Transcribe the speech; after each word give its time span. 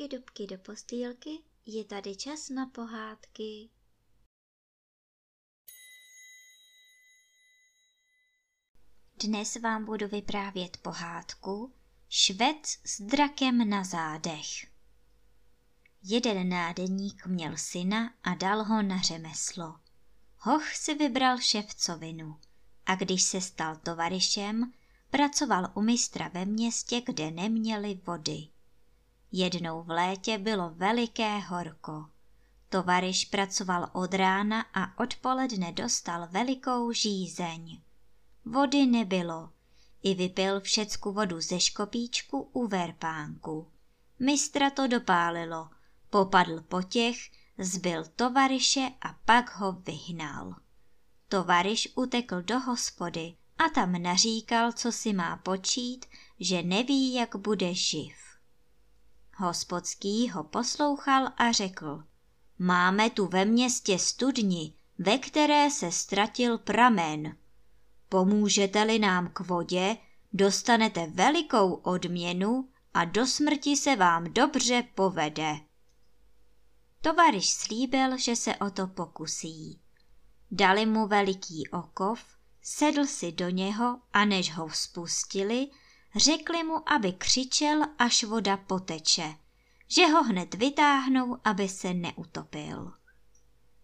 Dubky, 0.00 0.16
dubky 0.16 0.46
do 0.46 0.58
postýlky, 0.58 1.30
je 1.66 1.84
tady 1.84 2.16
čas 2.16 2.48
na 2.48 2.66
pohádky. 2.66 3.70
Dnes 9.22 9.56
vám 9.56 9.84
budu 9.84 10.08
vyprávět 10.08 10.76
pohádku 10.76 11.74
Švec 12.08 12.78
s 12.84 13.00
drakem 13.00 13.68
na 13.70 13.84
zádech. 13.84 14.46
Jeden 16.02 16.48
nádeník 16.48 17.26
měl 17.26 17.56
syna 17.56 18.14
a 18.22 18.34
dal 18.34 18.64
ho 18.64 18.82
na 18.82 19.02
řemeslo. 19.02 19.80
Hoch 20.38 20.74
si 20.74 20.94
vybral 20.94 21.38
ševcovinu 21.38 22.40
a 22.86 22.94
když 22.94 23.22
se 23.22 23.40
stal 23.40 23.76
tovarišem, 23.76 24.72
pracoval 25.10 25.72
u 25.74 25.82
mistra 25.82 26.28
ve 26.28 26.44
městě, 26.44 27.00
kde 27.00 27.30
neměli 27.30 28.00
vody. 28.06 28.48
Jednou 29.32 29.82
v 29.82 29.90
létě 29.90 30.38
bylo 30.38 30.70
veliké 30.70 31.38
horko. 31.38 32.06
Tovariš 32.68 33.24
pracoval 33.24 33.90
od 33.92 34.14
rána 34.14 34.60
a 34.74 34.98
odpoledne 35.02 35.72
dostal 35.72 36.28
velikou 36.30 36.92
žízeň. 36.92 37.80
Vody 38.44 38.86
nebylo. 38.86 39.50
I 40.02 40.14
vypil 40.14 40.60
všecku 40.60 41.12
vodu 41.12 41.40
ze 41.40 41.60
škopíčku 41.60 42.48
u 42.52 42.66
verpánku. 42.66 43.66
Mistra 44.18 44.70
to 44.70 44.86
dopálilo. 44.86 45.70
Popadl 46.10 46.60
po 46.60 46.82
těch, 46.82 47.16
zbyl 47.58 48.04
tovariše 48.16 48.90
a 49.00 49.16
pak 49.24 49.56
ho 49.56 49.72
vyhnal. 49.72 50.54
Tovariš 51.28 51.88
utekl 51.94 52.42
do 52.42 52.60
hospody 52.60 53.34
a 53.58 53.68
tam 53.68 54.02
naříkal, 54.02 54.72
co 54.72 54.92
si 54.92 55.12
má 55.12 55.36
počít, 55.36 56.06
že 56.40 56.62
neví, 56.62 57.14
jak 57.14 57.36
bude 57.36 57.74
živ. 57.74 58.29
Hospodský 59.40 60.30
ho 60.30 60.44
poslouchal 60.44 61.28
a 61.36 61.52
řekl, 61.52 62.04
máme 62.58 63.10
tu 63.10 63.26
ve 63.26 63.44
městě 63.44 63.98
studni, 63.98 64.74
ve 64.98 65.18
které 65.18 65.70
se 65.70 65.92
ztratil 65.92 66.58
pramen. 66.58 67.36
Pomůžete-li 68.08 68.98
nám 68.98 69.30
k 69.32 69.40
vodě, 69.40 69.96
dostanete 70.32 71.06
velikou 71.06 71.74
odměnu 71.74 72.68
a 72.94 73.04
do 73.04 73.26
smrti 73.26 73.76
se 73.76 73.96
vám 73.96 74.24
dobře 74.24 74.84
povede. 74.94 75.56
Tovariš 77.00 77.50
slíbil, 77.50 78.18
že 78.18 78.36
se 78.36 78.56
o 78.56 78.70
to 78.70 78.86
pokusí. 78.86 79.80
Dali 80.50 80.86
mu 80.86 81.06
veliký 81.06 81.68
okov, 81.68 82.20
sedl 82.62 83.06
si 83.06 83.32
do 83.32 83.48
něho 83.48 84.00
a 84.12 84.24
než 84.24 84.54
ho 84.54 84.70
spustili, 84.70 85.68
řekli 86.16 86.64
mu, 86.64 86.92
aby 86.92 87.12
křičel, 87.12 87.82
až 87.98 88.24
voda 88.24 88.56
poteče, 88.56 89.34
že 89.88 90.06
ho 90.06 90.22
hned 90.22 90.54
vytáhnou, 90.54 91.38
aby 91.44 91.68
se 91.68 91.94
neutopil. 91.94 92.92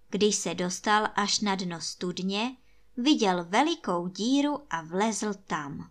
Když 0.08 0.36
se 0.36 0.54
dostal 0.54 1.08
až 1.14 1.40
na 1.40 1.54
dno 1.54 1.80
studně, 1.80 2.56
viděl 2.96 3.44
velikou 3.44 4.08
díru 4.08 4.66
a 4.70 4.82
vlezl 4.82 5.34
tam. 5.34 5.90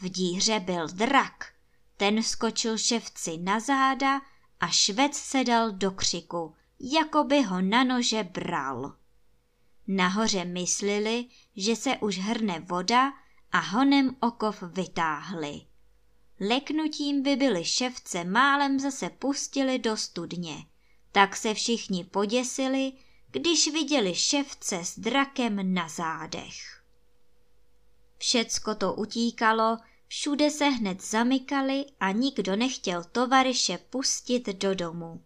V 0.00 0.08
díře 0.08 0.60
byl 0.60 0.88
drak, 0.88 1.52
ten 1.96 2.22
skočil 2.22 2.78
ševci 2.78 3.38
na 3.38 3.60
záda 3.60 4.20
a 4.60 4.68
švec 4.68 5.16
se 5.16 5.44
dal 5.44 5.72
do 5.72 5.90
křiku, 5.90 6.54
jako 6.80 7.24
by 7.24 7.42
ho 7.42 7.60
na 7.60 7.84
nože 7.84 8.24
bral. 8.24 8.96
Nahoře 9.86 10.44
myslili, 10.44 11.26
že 11.56 11.76
se 11.76 11.96
už 11.96 12.18
hrne 12.18 12.60
voda 12.60 13.12
a 13.54 13.58
honem 13.60 14.16
okov 14.20 14.62
vytáhli. 14.62 15.60
Leknutím 16.40 17.22
by 17.22 17.36
byli 17.36 17.64
ševce 17.64 18.24
málem 18.24 18.80
zase 18.80 19.10
pustili 19.10 19.78
do 19.78 19.96
studně. 19.96 20.56
Tak 21.12 21.36
se 21.36 21.54
všichni 21.54 22.04
poděsili, 22.04 22.92
když 23.30 23.72
viděli 23.72 24.14
ševce 24.14 24.84
s 24.84 24.98
drakem 24.98 25.74
na 25.74 25.88
zádech. 25.88 26.82
Všecko 28.18 28.74
to 28.74 28.94
utíkalo, 28.94 29.78
všude 30.06 30.50
se 30.50 30.64
hned 30.64 31.02
zamykali 31.02 31.84
a 32.00 32.10
nikdo 32.10 32.56
nechtěl 32.56 33.04
tovariše 33.04 33.78
pustit 33.78 34.48
do 34.48 34.74
domu. 34.74 35.24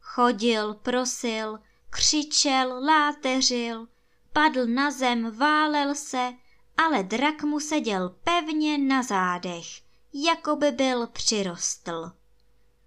Chodil, 0.00 0.74
prosil, 0.74 1.58
křičel, 1.90 2.84
láteřil, 2.84 3.88
padl 4.32 4.66
na 4.66 4.90
zem, 4.90 5.36
válel 5.36 5.94
se, 5.94 6.32
ale 6.78 7.02
drak 7.02 7.42
mu 7.42 7.60
seděl 7.60 8.14
pevně 8.24 8.78
na 8.78 9.02
zádech, 9.02 9.66
jako 10.12 10.56
by 10.56 10.70
byl 10.70 11.06
přirostl. 11.06 12.12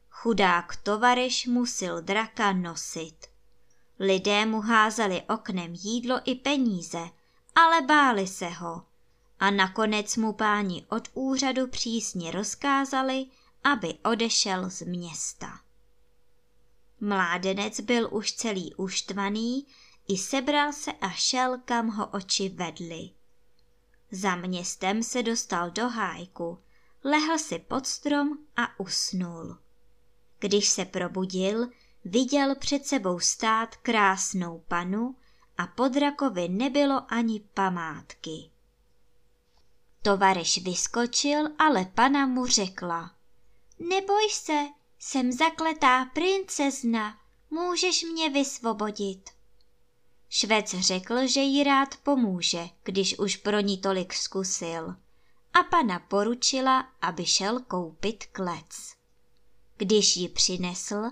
Chudák 0.10 0.76
tovariš 0.76 1.48
musil 1.48 2.02
draka 2.02 2.52
nosit. 2.52 3.28
Lidé 4.00 4.46
mu 4.46 4.62
házeli 4.62 5.22
oknem 5.30 5.74
jídlo 5.74 6.20
i 6.26 6.36
peníze, 6.36 7.10
ale 7.56 7.82
báli 7.82 8.28
se 8.28 8.50
ho. 8.50 8.86
A 9.40 9.52
nakonec 9.52 10.18
mu 10.18 10.34
páni 10.34 10.86
od 10.90 11.08
úřadu 11.14 11.68
přísně 11.68 12.32
rozkázali, 12.32 13.26
aby 13.64 13.94
odešel 13.94 14.70
z 14.70 14.82
města. 14.82 15.60
Mládenec 17.00 17.80
byl 17.80 18.10
už 18.12 18.34
celý 18.34 18.76
uštvaný, 18.76 19.66
i 20.08 20.18
sebral 20.18 20.74
se 20.74 20.92
a 20.92 21.10
šel, 21.10 21.58
kam 21.66 21.88
ho 21.88 22.08
oči 22.08 22.50
vedly. 22.50 23.10
Za 24.12 24.36
městem 24.36 25.04
se 25.04 25.24
dostal 25.24 25.72
do 25.72 25.90
hájku, 25.90 26.60
lehl 27.04 27.38
si 27.38 27.60
pod 27.60 27.88
strom 27.88 28.38
a 28.58 28.80
usnul. 28.80 29.58
Když 30.40 30.70
se 30.70 30.86
probudil, 30.86 31.68
viděl 32.06 32.56
před 32.56 32.86
sebou 32.86 33.20
stát 33.20 33.76
krásnou 33.76 34.64
panu 34.68 35.16
a 35.58 35.68
po 35.68 35.88
drakovi 35.88 36.50
nebylo 36.50 37.14
ani 37.14 37.40
památky. 37.54 38.50
Tovareš 40.02 40.64
vyskočil, 40.64 41.50
ale 41.60 41.86
pana 41.86 42.26
mu 42.26 42.46
řekla. 42.46 43.16
Neboj 43.80 44.30
se, 44.32 44.68
jsem 45.00 45.32
zakletá 45.32 46.06
princezna, 46.06 47.18
můžeš 47.50 48.04
mě 48.04 48.30
vysvobodit. 48.30 49.30
Švec 50.34 50.76
řekl, 50.80 51.28
že 51.28 51.40
jí 51.40 51.64
rád 51.64 51.96
pomůže, 52.04 52.70
když 52.84 53.20
už 53.20 53.38
pro 53.38 53.60
ní 53.60 53.78
tolik 53.78 54.14
zkusil. 54.14 54.96
A 55.54 55.64
pana 55.64 56.00
poručila, 56.00 56.88
aby 57.02 57.26
šel 57.26 57.60
koupit 57.60 58.26
klec. 58.26 58.96
Když 59.78 60.18
ji 60.18 60.30
přinesl, 60.30 61.04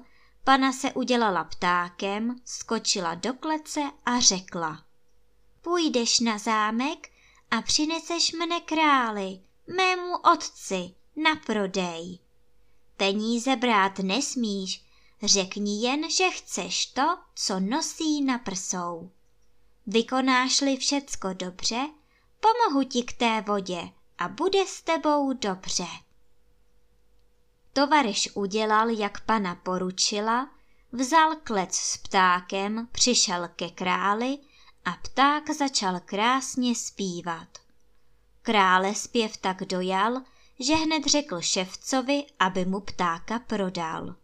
pana 0.44 0.74
se 0.74 0.94
udělala 0.94 1.44
ptákem, 1.44 2.36
skočila 2.46 3.16
do 3.16 3.34
klece 3.34 3.82
a 4.06 4.20
řekla. 4.20 4.84
Půjdeš 5.62 6.20
na 6.20 6.38
zámek 6.38 7.12
a 7.52 7.62
přineseš 7.62 8.32
mne 8.32 8.60
králi, 8.60 9.40
mému 9.78 10.18
otci, 10.34 10.96
na 11.16 11.36
prodej. 11.46 12.20
Peníze 12.98 13.56
brát 13.56 14.00
nesmíš, 14.00 14.89
řekni 15.24 15.82
jen, 15.84 16.10
že 16.10 16.30
chceš 16.30 16.86
to, 16.86 17.18
co 17.36 17.60
nosí 17.60 18.24
na 18.24 18.38
prsou. 18.38 19.12
Vykonáš-li 19.88 20.78
všecko 20.78 21.34
dobře, 21.34 21.90
pomohu 22.40 22.84
ti 22.84 23.04
k 23.04 23.14
té 23.14 23.42
vodě 23.42 23.90
a 24.18 24.28
bude 24.28 24.68
s 24.68 24.82
tebou 24.82 25.34
dobře. 25.34 25.86
Tovareš 27.74 28.30
udělal, 28.34 28.90
jak 28.90 29.22
pana 29.22 29.56
poručila, 29.56 30.50
vzal 30.92 31.36
klec 31.44 31.76
s 31.76 31.98
ptákem, 31.98 32.88
přišel 32.92 33.48
ke 33.56 33.70
králi 33.70 34.38
a 34.86 34.92
pták 34.92 35.50
začal 35.50 36.00
krásně 36.00 36.76
zpívat. 36.76 37.48
Krále 38.42 38.96
zpěv 38.96 39.38
tak 39.38 39.64
dojal, 39.64 40.22
že 40.60 40.76
hned 40.76 41.06
řekl 41.06 41.42
ševcovi, 41.42 42.26
aby 42.40 42.66
mu 42.66 42.80
ptáka 42.80 43.40
prodal. 43.40 44.16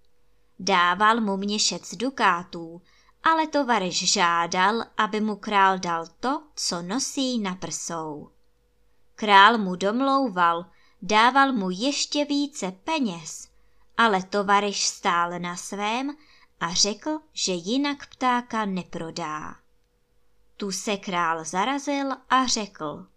Dával 0.60 1.22
mu 1.22 1.38
měšec 1.38 1.96
dukátů, 1.96 2.82
ale 3.24 3.48
tovaryš 3.48 4.12
žádal, 4.12 4.84
aby 4.98 5.22
mu 5.22 5.36
král 5.36 5.80
dal 5.80 6.08
to, 6.20 6.44
co 6.56 6.82
nosí 6.82 7.40
na 7.40 7.56
prsou. 7.56 8.30
Král 9.16 9.58
mu 9.58 9.76
domlouval, 9.76 10.66
dával 11.02 11.54
mu 11.54 11.70
ještě 11.70 12.26
více 12.26 12.72
peněz, 12.72 13.48
ale 13.98 14.24
tovaryš 14.24 14.86
stál 14.86 15.40
na 15.40 15.56
svém 15.56 16.16
a 16.60 16.74
řekl, 16.74 17.20
že 17.34 17.52
jinak 17.52 18.08
ptáka 18.08 18.66
neprodá. 18.66 19.56
Tu 20.58 20.72
se 20.72 20.98
král 20.98 21.44
zarazil 21.44 22.12
a 22.30 22.48
řekl, 22.48 23.08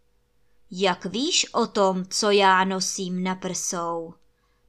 jak 0.70 1.04
víš 1.04 1.54
o 1.54 1.66
tom, 1.66 2.04
co 2.04 2.30
já 2.30 2.64
nosím 2.64 3.22
na 3.22 3.34
prsou? 3.34 4.14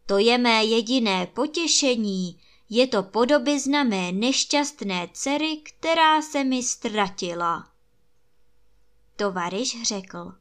To 0.06 0.18
je 0.18 0.38
mé 0.38 0.63
jediné 0.63 1.27
potěšení, 1.27 2.39
je 2.69 2.88
to 2.88 3.04
podobizna 3.04 3.83
mé 3.83 4.12
nešťastné 4.12 5.10
dcery, 5.13 5.57
která 5.57 6.21
se 6.21 6.44
mi 6.44 6.63
ztratila. 6.63 7.68
Tovariš 9.16 9.83
řekl, 9.83 10.33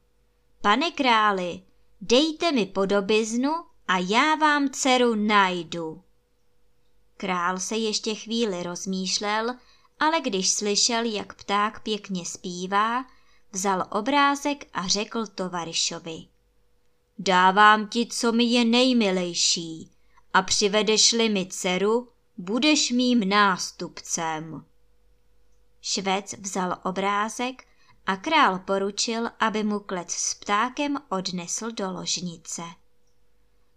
pane 0.60 0.90
králi, 0.90 1.62
dejte 2.00 2.52
mi 2.52 2.66
podobiznu 2.66 3.52
a 3.88 3.98
já 3.98 4.34
vám 4.34 4.68
dceru 4.68 5.14
najdu. 5.14 6.02
Král 7.16 7.60
se 7.60 7.76
ještě 7.76 8.14
chvíli 8.14 8.62
rozmýšlel, 8.62 9.54
ale 10.00 10.20
když 10.20 10.50
slyšel, 10.50 11.04
jak 11.04 11.34
pták 11.34 11.82
pěkně 11.82 12.24
zpívá, 12.24 13.04
vzal 13.52 13.86
obrázek 13.90 14.66
a 14.72 14.88
řekl 14.88 15.26
tovarišovi. 15.26 16.26
Dávám 17.18 17.88
ti, 17.88 18.06
co 18.06 18.32
mi 18.32 18.44
je 18.44 18.64
nejmilejší, 18.64 19.90
a 20.34 20.42
přivedeš-li 20.42 21.28
mi 21.28 21.46
dceru, 21.46 22.08
budeš 22.38 22.90
mým 22.90 23.28
nástupcem. 23.28 24.64
Švec 25.80 26.34
vzal 26.38 26.78
obrázek 26.84 27.66
a 28.06 28.16
král 28.16 28.58
poručil, 28.58 29.30
aby 29.40 29.64
mu 29.64 29.80
klec 29.80 30.10
s 30.10 30.34
ptákem 30.34 30.98
odnesl 31.08 31.70
do 31.70 31.92
ložnice. 31.92 32.62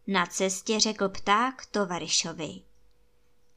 Na 0.07 0.25
cestě 0.25 0.79
řekl 0.79 1.09
pták 1.09 1.65
tovarišovi. 1.65 2.61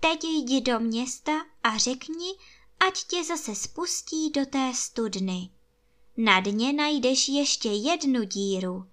Teď 0.01 0.25
jdi 0.25 0.61
do 0.61 0.81
města 0.81 1.33
a 1.62 1.79
řekni, 1.79 2.29
ať 2.81 3.05
tě 3.05 3.25
zase 3.25 3.55
spustí 3.55 4.31
do 4.31 4.47
té 4.47 4.73
studny. 4.75 5.50
Na 6.17 6.41
dně 6.41 6.73
najdeš 6.73 7.29
ještě 7.29 7.69
jednu 7.69 8.25
díru. 8.25 8.87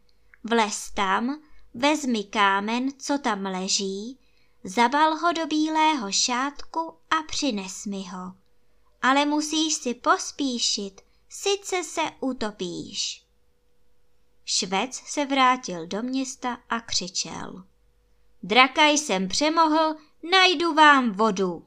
Vlez 0.43 0.91
tam, 0.91 1.41
vezmi 1.73 2.23
kámen, 2.23 2.89
co 2.97 3.17
tam 3.17 3.45
leží, 3.45 4.17
zabal 4.63 5.17
ho 5.17 5.33
do 5.33 5.47
bílého 5.47 6.11
šátku 6.11 6.97
a 7.09 7.23
přines 7.27 7.85
mi 7.85 8.03
ho. 8.03 8.33
Ale 9.01 9.25
musíš 9.25 9.73
si 9.73 9.93
pospíšit, 9.93 11.01
sice 11.29 11.83
se 11.83 12.01
utopíš. 12.19 13.25
Švec 14.45 14.95
se 14.95 15.25
vrátil 15.25 15.87
do 15.87 16.01
města 16.01 16.57
a 16.69 16.79
křičel. 16.79 17.63
Draka 18.43 18.85
jsem 18.85 19.27
přemohl, 19.27 19.95
najdu 20.31 20.73
vám 20.73 21.11
vodu. 21.11 21.65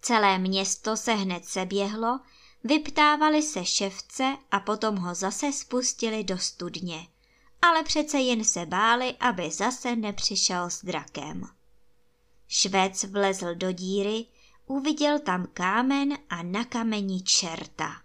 Celé 0.00 0.38
město 0.38 0.96
se 0.96 1.14
hned 1.14 1.44
seběhlo, 1.44 2.20
vyptávali 2.64 3.42
se 3.42 3.64
ševce 3.64 4.36
a 4.50 4.60
potom 4.60 4.96
ho 4.96 5.14
zase 5.14 5.52
spustili 5.52 6.24
do 6.24 6.38
studně. 6.38 7.06
Ale 7.62 7.82
přece 7.82 8.18
jen 8.18 8.44
se 8.44 8.66
báli, 8.66 9.16
aby 9.20 9.50
zase 9.50 9.96
nepřišel 9.96 10.70
s 10.70 10.84
drakem. 10.84 11.48
Švec 12.48 13.04
vlezl 13.04 13.54
do 13.54 13.72
díry, 13.72 14.26
uviděl 14.66 15.18
tam 15.18 15.46
kámen 15.54 16.18
a 16.28 16.42
na 16.42 16.64
kameni 16.64 17.22
čerta. 17.22 18.02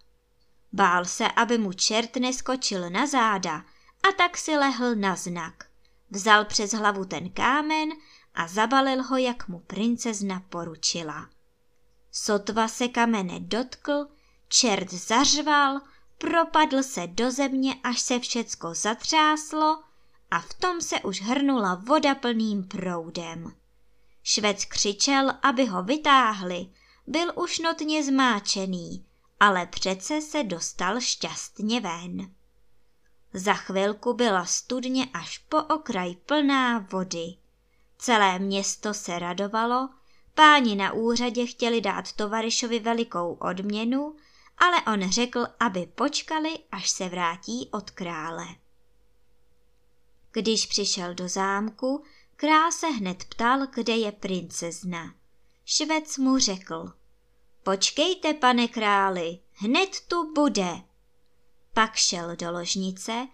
Bál 0.73 1.05
se, 1.05 1.27
aby 1.31 1.57
mu 1.57 1.73
čert 1.73 2.15
neskočil 2.15 2.89
na 2.89 3.07
záda 3.07 3.65
a 4.09 4.11
tak 4.17 4.37
si 4.37 4.57
lehl 4.57 4.95
na 4.95 5.15
znak. 5.15 5.63
Vzal 6.09 6.45
přes 6.45 6.71
hlavu 6.71 7.05
ten 7.05 7.29
kámen 7.29 7.89
a 8.33 8.47
zabalil 8.47 9.03
ho, 9.03 9.17
jak 9.17 9.47
mu 9.47 9.59
princezna 9.59 10.43
poručila. 10.49 11.29
Sotva 12.11 12.67
se 12.67 12.87
kamene 12.87 13.39
dotkl, 13.39 14.07
čert 14.47 14.93
zařval, 14.93 15.81
propadl 16.17 16.83
se 16.83 17.07
do 17.07 17.31
země, 17.31 17.75
až 17.83 17.99
se 17.99 18.19
všecko 18.19 18.73
zatřáslo 18.73 19.83
a 20.31 20.39
v 20.39 20.53
tom 20.53 20.81
se 20.81 20.99
už 20.99 21.21
hrnula 21.21 21.75
voda 21.75 22.15
plným 22.15 22.63
proudem. 22.63 23.55
Švec 24.23 24.65
křičel, 24.65 25.33
aby 25.41 25.65
ho 25.65 25.83
vytáhli, 25.83 26.67
byl 27.07 27.31
už 27.35 27.59
notně 27.59 28.03
zmáčený, 28.03 29.05
ale 29.39 29.65
přece 29.65 30.21
se 30.21 30.43
dostal 30.43 30.99
šťastně 31.01 31.81
ven. 31.81 32.31
Za 33.33 33.53
chvilku 33.53 34.13
byla 34.13 34.45
studně 34.45 35.07
až 35.13 35.37
po 35.37 35.57
okraj 35.57 36.15
plná 36.15 36.79
vody. 36.79 37.35
Celé 37.97 38.39
město 38.39 38.93
se 38.93 39.19
radovalo, 39.19 39.89
páni 40.33 40.75
na 40.75 40.93
úřadě 40.93 41.45
chtěli 41.45 41.81
dát 41.81 42.13
tovarišovi 42.13 42.79
velikou 42.79 43.33
odměnu, 43.33 44.15
ale 44.57 44.81
on 44.93 45.11
řekl, 45.11 45.47
aby 45.59 45.85
počkali, 45.95 46.59
až 46.71 46.89
se 46.89 47.09
vrátí 47.09 47.69
od 47.71 47.91
krále. 47.91 48.45
Když 50.31 50.65
přišel 50.65 51.13
do 51.13 51.29
zámku, 51.29 52.03
král 52.35 52.71
se 52.71 52.87
hned 52.87 53.25
ptal, 53.25 53.67
kde 53.67 53.97
je 53.97 54.11
princezna. 54.11 55.13
Švec 55.65 56.17
mu 56.17 56.37
řekl, 56.37 56.93
počkejte, 57.63 58.33
pane 58.33 58.67
králi, 58.67 59.39
hned 59.53 59.89
tu 60.07 60.33
bude. 60.33 60.81
Pak 61.73 61.95
šel 61.95 62.35
do 62.35 62.51
ložnice, 62.51 63.27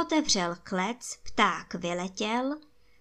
otevřel 0.00 0.56
klec, 0.62 1.16
pták 1.22 1.74
vyletěl, 1.74 2.56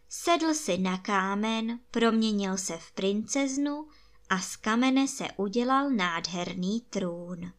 sedl 0.10 0.54
si 0.54 0.78
na 0.78 0.98
kámen, 0.98 1.80
proměnil 1.92 2.58
se 2.58 2.78
v 2.78 2.92
princeznu 2.92 3.88
a 4.30 4.40
z 4.40 4.56
kamene 4.56 5.08
se 5.08 5.28
udělal 5.38 5.90
nádherný 5.90 6.82
trůn. 6.82 7.52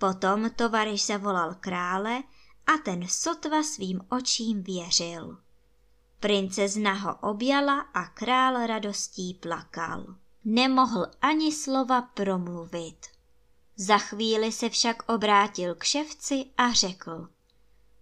Potom 0.00 0.50
tovariš 0.50 1.06
zavolal 1.06 1.54
krále 1.60 2.22
a 2.66 2.78
ten 2.84 3.08
sotva 3.08 3.62
svým 3.62 4.00
očím 4.08 4.62
věřil. 4.62 5.38
Princezna 6.20 6.92
ho 6.92 7.14
objala 7.14 7.80
a 7.80 8.04
král 8.04 8.66
radostí 8.66 9.34
plakal. 9.34 10.14
Nemohl 10.44 11.06
ani 11.22 11.52
slova 11.52 12.02
promluvit. 12.02 13.06
Za 13.76 13.98
chvíli 13.98 14.52
se 14.52 14.68
však 14.68 15.12
obrátil 15.12 15.74
k 15.74 15.84
ševci 15.84 16.44
a 16.56 16.72
řekl. 16.72 17.28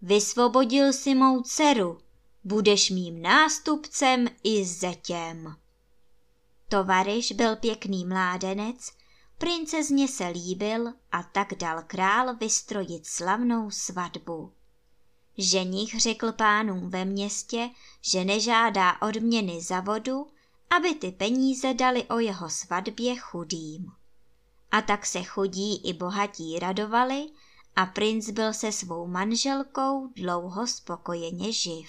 Vysvobodil 0.02 0.92
si 0.92 1.14
mou 1.14 1.42
dceru, 1.42 1.98
budeš 2.44 2.90
mým 2.90 3.22
nástupcem 3.22 4.28
i 4.44 4.64
zetěm. 4.64 5.56
Tovariš 6.68 7.32
byl 7.32 7.56
pěkný 7.56 8.04
mládenec, 8.04 8.92
princezně 9.38 10.08
se 10.08 10.26
líbil 10.26 10.92
a 11.12 11.22
tak 11.22 11.54
dal 11.54 11.82
král 11.86 12.36
vystrojit 12.36 13.06
slavnou 13.06 13.70
svatbu. 13.70 14.52
Ženich 15.38 16.00
řekl 16.00 16.32
pánům 16.32 16.90
ve 16.90 17.04
městě, 17.04 17.70
že 18.00 18.24
nežádá 18.24 19.02
odměny 19.02 19.62
za 19.62 19.80
vodu, 19.80 20.26
aby 20.76 20.94
ty 20.94 21.12
peníze 21.12 21.74
dali 21.74 22.04
o 22.04 22.18
jeho 22.18 22.50
svatbě 22.50 23.16
chudým. 23.16 23.92
A 24.70 24.82
tak 24.82 25.06
se 25.06 25.22
chudí 25.22 25.88
i 25.88 25.92
bohatí 25.92 26.58
radovali 26.58 27.26
a 27.76 27.86
princ 27.86 28.30
byl 28.30 28.52
se 28.52 28.72
svou 28.72 29.06
manželkou 29.06 30.06
dlouho 30.16 30.66
spokojeně 30.66 31.52
živ. 31.52 31.88